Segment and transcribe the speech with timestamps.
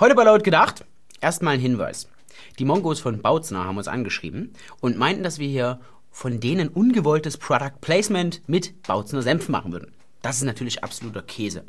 [0.00, 0.84] Heute bei Laut gedacht,
[1.20, 2.08] erstmal ein Hinweis.
[2.58, 5.78] Die Mongos von Bautzner haben uns angeschrieben und meinten, dass wir hier
[6.10, 9.92] von denen ungewolltes Product Placement mit Bautzner Senf machen würden.
[10.20, 11.62] Das ist natürlich absoluter Käse.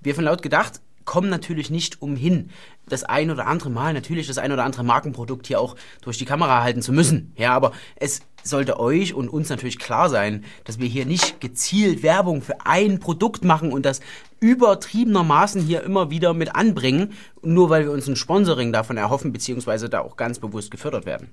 [0.00, 2.50] Wir von Laut gedacht kommen natürlich nicht umhin,
[2.86, 6.26] das ein oder andere Mal natürlich das ein oder andere Markenprodukt hier auch durch die
[6.26, 7.32] Kamera halten zu müssen.
[7.34, 12.02] Ja, aber es sollte euch und uns natürlich klar sein, dass wir hier nicht gezielt
[12.02, 14.00] Werbung für ein Produkt machen und das
[14.40, 19.88] übertriebenermaßen hier immer wieder mit anbringen, nur weil wir uns ein Sponsoring davon erhoffen, beziehungsweise
[19.88, 21.30] da auch ganz bewusst gefördert werden.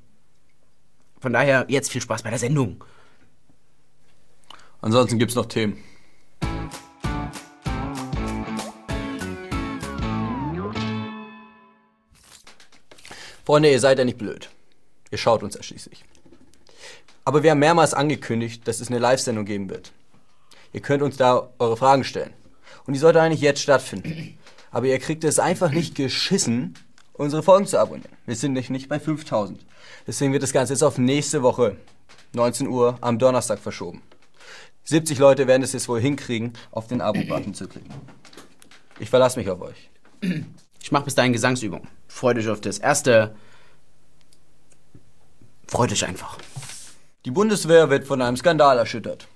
[1.19, 2.81] Von daher jetzt viel Spaß bei der Sendung.
[4.79, 5.77] Ansonsten gibt's noch Themen.
[13.45, 14.49] Freunde, ihr seid ja nicht blöd.
[15.11, 16.03] Ihr schaut uns ja schließlich.
[17.25, 19.91] Aber wir haben mehrmals angekündigt, dass es eine Live-Sendung geben wird.
[20.73, 22.33] Ihr könnt uns da eure Fragen stellen.
[22.85, 24.37] Und die sollte eigentlich jetzt stattfinden.
[24.71, 26.73] Aber ihr kriegt es einfach nicht geschissen,
[27.13, 28.11] unsere Folgen zu abonnieren.
[28.25, 29.65] Wir sind nicht, nicht bei 5000.
[30.07, 31.77] Deswegen wird das Ganze jetzt auf nächste Woche,
[32.33, 34.01] 19 Uhr, am Donnerstag verschoben.
[34.83, 37.93] 70 Leute werden es jetzt wohl hinkriegen, auf den Abo-Button zu klicken.
[38.99, 39.89] Ich verlasse mich auf euch.
[40.81, 41.87] Ich mache bis dahin Gesangsübung.
[42.15, 43.35] Freut euch auf das erste.
[45.67, 46.37] Freut euch einfach.
[47.25, 49.27] Die Bundeswehr wird von einem Skandal erschüttert.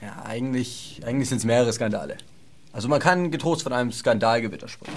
[0.00, 2.16] Ja, eigentlich, eigentlich sind es mehrere Skandale.
[2.72, 4.94] Also man kann getrost von einem Skandalgewitter sprechen.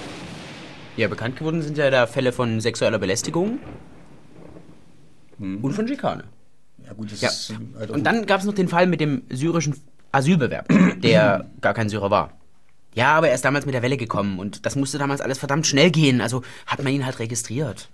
[0.97, 3.57] Ja, bekannt geworden sind ja da Fälle von sexueller Belästigung
[5.39, 6.25] und von Schikane.
[6.85, 7.30] Ja gut, das Ja.
[7.30, 9.75] ist halt Und dann gab es noch den Fall mit dem syrischen
[10.11, 10.71] Asylbewerber,
[11.02, 12.39] der gar kein Syrer war.
[13.00, 15.66] Ja, aber er ist damals mit der Welle gekommen und das musste damals alles verdammt
[15.66, 17.88] schnell gehen, also hat man ihn halt registriert.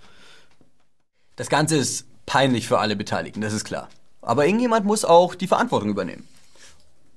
[1.36, 3.88] Das Ganze ist peinlich für alle Beteiligten, das ist klar.
[4.23, 6.28] Aber irgendjemand muss auch die Verantwortung übernehmen.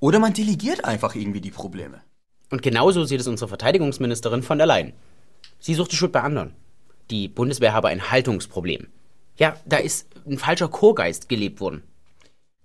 [0.00, 2.03] Oder man delegiert einfach irgendwie die Probleme.
[2.50, 4.92] Und genauso sieht es unsere Verteidigungsministerin von der Leyen.
[5.59, 6.55] Sie sucht die Schuld bei anderen.
[7.09, 8.89] Die Bundeswehr habe ein Haltungsproblem.
[9.39, 11.83] Ja, da ist ein falscher Chorgeist gelebt worden.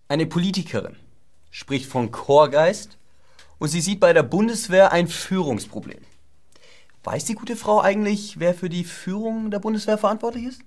[0.09, 0.97] Eine Politikerin
[1.50, 2.97] spricht von Chorgeist
[3.63, 6.01] und sie sieht bei der Bundeswehr ein Führungsproblem.
[7.06, 10.62] Weiß die gute Frau eigentlich, wer für die Führung der Bundeswehr verantwortlich ist?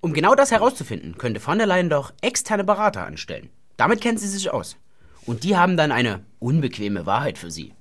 [0.00, 3.50] Um genau das herauszufinden, könnte von der Leyen doch externe Berater anstellen.
[3.76, 4.76] Damit kennt sie sich aus.
[5.26, 7.74] Und die haben dann eine unbequeme Wahrheit für sie.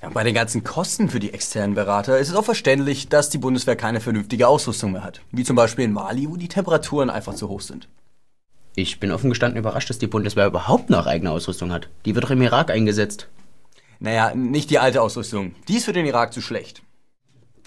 [0.00, 3.36] Ja, bei den ganzen Kosten für die externen Berater ist es auch verständlich, dass die
[3.36, 5.20] Bundeswehr keine vernünftige Ausrüstung mehr hat.
[5.30, 7.86] Wie zum Beispiel in Mali, wo die Temperaturen einfach zu hoch sind.
[8.76, 11.90] Ich bin offen gestanden überrascht, dass die Bundeswehr überhaupt noch eigene Ausrüstung hat.
[12.06, 13.28] Die wird doch im Irak eingesetzt.
[14.00, 15.54] Naja, nicht die alte Ausrüstung.
[15.66, 16.82] Die ist für den Irak zu schlecht.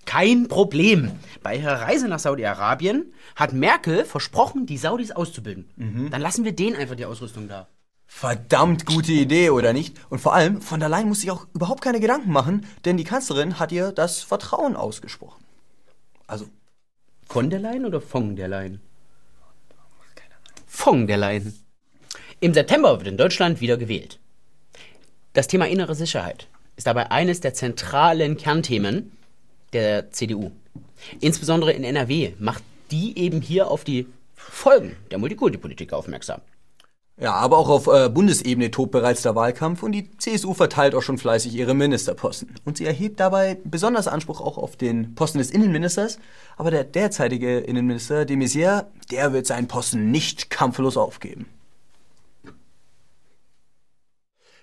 [0.05, 1.11] Kein Problem.
[1.43, 6.09] Bei ihrer Reise nach Saudi-Arabien hat Merkel versprochen, die Saudis auszubilden.
[6.09, 7.67] Dann lassen wir denen einfach die Ausrüstung da.
[8.07, 9.95] Verdammt gute Idee, oder nicht?
[10.09, 13.05] Und vor allem, von der Leyen muss sich auch überhaupt keine Gedanken machen, denn die
[13.05, 15.41] Kanzlerin hat ihr das Vertrauen ausgesprochen.
[16.27, 16.45] Also,
[17.27, 18.81] Von der Leyen oder von der Leyen?
[20.67, 21.57] Von der Leyen.
[22.41, 24.19] Im September wird in Deutschland wieder gewählt.
[25.33, 29.13] Das Thema innere Sicherheit ist dabei eines der zentralen Kernthemen
[29.71, 30.51] der CDU.
[31.21, 36.41] Insbesondere in NRW macht die eben hier auf die Folgen der Multikulti-Politik aufmerksam.
[37.17, 41.01] ja, aber auch auf äh, Bundesebene tobt bereits der Wahlkampf und die CSU verteilt auch
[41.01, 42.53] schon fleißig ihre Ministerposten.
[42.65, 46.19] Und sie erhebt dabei besonders Anspruch auch auf den Posten des Innenministers,
[46.57, 51.45] aber der derzeitige Innenminister, de Maizière, der wird seinen Posten nicht kampflos aufgeben.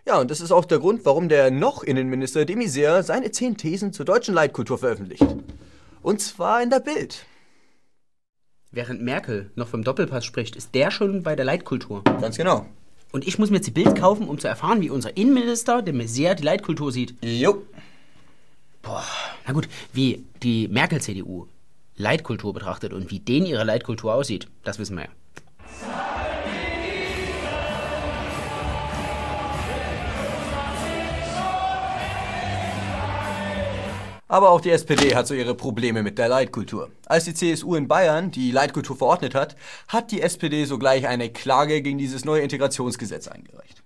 [0.08, 3.58] Ja, und das ist auch der Grund, warum der noch Innenminister de Maizière seine zehn
[3.58, 5.26] Thesen zur deutschen Leitkultur veröffentlicht.
[6.00, 7.26] Und zwar in der Bild.
[8.70, 12.04] Während Merkel noch vom Doppelpass spricht, ist der schon bei der Leitkultur.
[12.04, 12.64] Ganz genau.
[13.12, 15.92] Und ich muss mir jetzt die Bild kaufen, um zu erfahren, wie unser Innenminister, der
[15.92, 17.14] Maizière, die Leitkultur sieht.
[17.20, 17.60] Jo.
[19.46, 21.48] Na gut, wie die Merkel-CDU
[21.96, 25.10] Leitkultur betrachtet und wie denen ihre Leitkultur aussieht, das wissen wir ja.
[34.28, 36.90] Aber auch die SPD hat so ihre Probleme mit der Leitkultur.
[37.06, 39.56] Als die CSU in Bayern die Leitkultur verordnet hat,
[39.88, 43.82] hat die SPD sogleich eine Klage gegen dieses neue Integrationsgesetz eingereicht.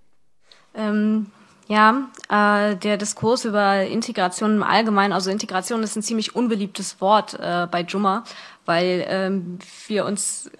[0.74, 1.26] Ähm,
[1.68, 7.34] ja, äh, der Diskurs über Integration im Allgemeinen, also Integration ist ein ziemlich unbeliebtes Wort
[7.34, 8.24] äh, bei Jumma,
[8.64, 10.50] weil ähm, wir uns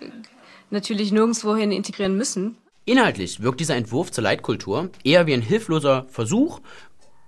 [0.70, 2.56] natürlich nirgendwohin integrieren müssen.
[2.84, 6.60] Inhaltlich wirkt dieser Entwurf zur Leitkultur eher wie ein hilfloser Versuch,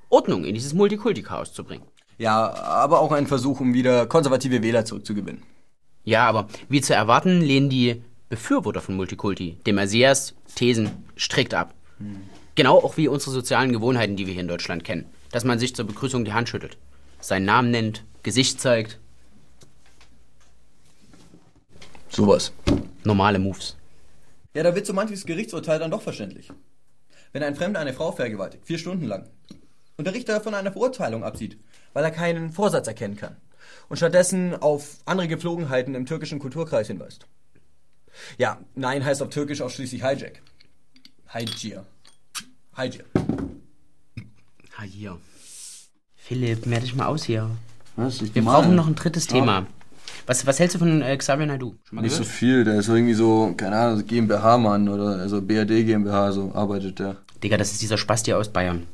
[0.08, 1.84] Ordnung in dieses Multikulti-Chaos zu bringen.
[2.18, 5.42] Ja, aber auch ein Versuch, um wieder konservative Wähler zurückzugewinnen.
[6.04, 11.74] Ja, aber wie zu erwarten, lehnen die Befürworter von Multikulti dem Messias Thesen strikt ab.
[12.54, 15.06] Genau auch wie unsere sozialen Gewohnheiten, die wir hier in Deutschland kennen.
[15.30, 16.76] Dass man sich zur Begrüßung die Hand schüttelt,
[17.20, 19.00] seinen Namen nennt, Gesicht zeigt.
[22.08, 22.52] Sowas.
[23.02, 23.76] Normale Moves.
[24.54, 26.50] Ja, da wird so manches Gerichtsurteil dann doch verständlich.
[27.32, 29.28] Wenn ein Fremder eine Frau vergewaltigt, vier Stunden lang,
[29.96, 31.58] und der Richter von einer Verurteilung absieht,
[31.92, 33.36] weil er keinen Vorsatz erkennen kann
[33.88, 37.26] und stattdessen auf andere Gepflogenheiten im türkischen Kulturkreis hinweist.
[38.38, 40.40] Ja, nein heißt auf Türkisch ausschließlich Hijack.
[41.32, 41.84] Hijir.
[42.76, 43.04] Hijir.
[44.84, 45.18] Hier.
[46.16, 47.50] Philipp, mehr dich mal aus hier.
[47.96, 48.20] Was?
[48.22, 48.62] Ich Wir normal.
[48.62, 49.66] brauchen noch ein drittes Thema.
[50.26, 51.74] Was, was hältst du von äh, Xavier Naidoo?
[51.84, 52.34] Schon mal Nicht so gehört?
[52.36, 57.16] viel, der ist irgendwie so, keine Ahnung, GmbH-Mann oder also BRD GmbH, so arbeitet der.
[57.44, 58.86] Digga, das ist dieser Spasti aus Bayern.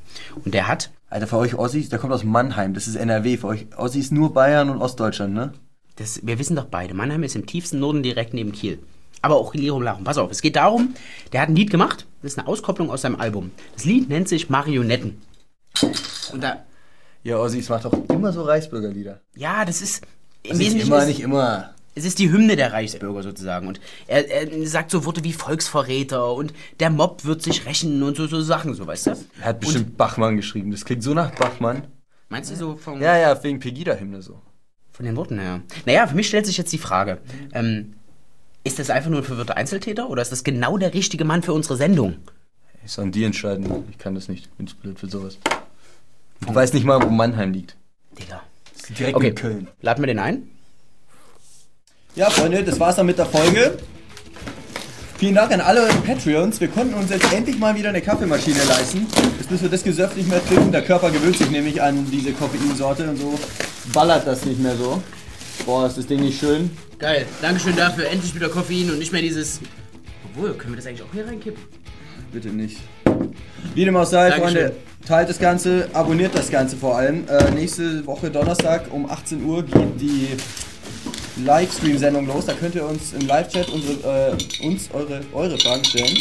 [0.45, 3.47] Und der hat, Alter, für euch Ossis, der kommt aus Mannheim, das ist NRW, für
[3.47, 5.53] euch Ossis nur Bayern und Ostdeutschland, ne?
[5.97, 8.79] das, wir wissen doch beide, Mannheim ist im tiefsten Norden direkt neben Kiel.
[9.23, 10.03] Aber auch Lirum Larum.
[10.05, 10.95] Pass auf, es geht darum,
[11.33, 13.51] der hat ein Lied gemacht, das ist eine Auskopplung aus seinem Album.
[13.75, 15.21] Das Lied nennt sich Marionetten.
[16.33, 16.65] Und da,
[17.23, 19.21] Ja, Ossis macht doch immer so Reichsbürgerlieder.
[19.37, 20.03] ja, das ist
[20.43, 21.75] im Nicht Wesentlichen immer, ist- nicht immer.
[21.95, 23.67] Es ist die Hymne der Reichsbürger sozusagen.
[23.67, 28.17] Und er, er sagt so Worte wie Volksverräter und der Mob wird sich rächen und
[28.17, 29.11] so, so Sachen, so weißt du?
[29.41, 31.83] Er hat bestimmt Bachmann geschrieben, das klingt so nach Bachmann.
[32.29, 34.41] Meinst du so vom, Ja, ja, wegen Pegida-Hymne so.
[34.93, 35.63] von den Worten her?
[35.85, 37.19] Naja, für mich stellt sich jetzt die Frage:
[37.53, 37.95] ähm,
[38.63, 41.53] Ist das einfach nur ein verwirrter Einzeltäter oder ist das genau der richtige Mann für
[41.53, 42.17] unsere Sendung?
[42.85, 45.39] Ich soll die entscheiden, ich kann das nicht, bin zu blöd für sowas.
[46.49, 47.77] Ich weiß nicht mal, wo Mannheim liegt.
[48.19, 48.43] Digga.
[48.75, 49.69] Ist direkt Okay, in Köln.
[49.83, 50.49] laden wir den ein?
[52.17, 53.79] Ja, Freunde, das war's dann mit der Folge.
[55.19, 56.61] Vielen Dank an alle Patreons.
[56.61, 59.07] Wir konnten uns jetzt endlich mal wieder eine Kaffeemaschine leisten.
[59.39, 60.73] Jetzt müssen wir das Gesöff nicht mehr trinken.
[60.73, 63.39] Der Körper gewöhnt sich nämlich an diese Koffeinsorte und so
[63.93, 65.01] ballert das nicht mehr so.
[65.67, 66.71] Boah, ist das Ding nicht schön?
[66.99, 68.09] Geil, Dankeschön dafür.
[68.09, 69.61] Endlich wieder Koffein und nicht mehr dieses.
[70.25, 71.63] Obwohl, können wir das eigentlich auch hier reinkippen?
[72.33, 72.79] Bitte nicht.
[73.75, 74.57] Wie dem auch sei, Dankeschön.
[74.57, 77.29] Freunde, teilt das Ganze, abonniert das Ganze vor allem.
[77.29, 80.29] Äh, nächste Woche Donnerstag um 18 Uhr geht die
[81.45, 82.47] Livestream-Sendung los.
[82.47, 86.17] Da könnt ihr uns im Live-Chat unsere, äh, uns eure, eure Fragen stellen.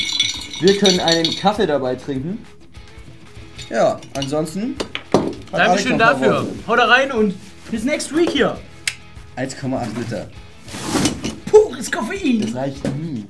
[0.61, 2.45] Wir können einen Kaffee dabei trinken.
[3.69, 4.75] Ja, ansonsten.
[5.51, 6.33] Dankeschön dafür.
[6.33, 6.47] Worte.
[6.67, 7.35] Hau da rein und
[7.71, 8.57] bis next week hier.
[9.35, 10.27] 1,8 Liter.
[11.45, 12.41] Pures Koffein.
[12.41, 13.25] Das reicht nie.